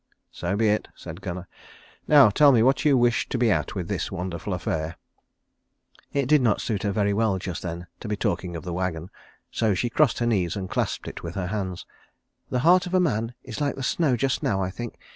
[0.31, 1.47] "So be it," said Gunnar.
[2.07, 4.95] "Now tell me what you wish to be at with this wonderful affair."
[6.11, 9.11] It did not suit her very well just then to be talking of the wagon,
[9.51, 11.85] so she crossed her knee and clasped it with her hands.
[12.49, 14.97] "The heart of a man is like the snow just now, I think.